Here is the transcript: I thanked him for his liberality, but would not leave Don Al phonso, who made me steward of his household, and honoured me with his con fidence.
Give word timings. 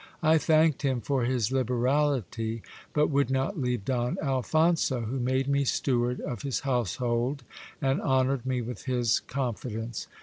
I 0.23 0.39
thanked 0.39 0.81
him 0.81 0.99
for 0.99 1.25
his 1.25 1.51
liberality, 1.51 2.63
but 2.91 3.09
would 3.11 3.29
not 3.29 3.61
leave 3.61 3.85
Don 3.85 4.17
Al 4.19 4.41
phonso, 4.41 5.05
who 5.05 5.19
made 5.19 5.47
me 5.47 5.63
steward 5.63 6.19
of 6.21 6.41
his 6.41 6.61
household, 6.61 7.43
and 7.79 8.01
honoured 8.01 8.43
me 8.43 8.63
with 8.63 8.85
his 8.85 9.19
con 9.19 9.53
fidence. 9.53 10.07